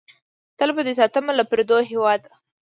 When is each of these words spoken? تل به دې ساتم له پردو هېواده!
تل 0.57 0.69
به 0.75 0.81
دې 0.87 0.93
ساتم 0.99 1.25
له 1.39 1.43
پردو 1.49 1.77
هېواده! 1.89 2.31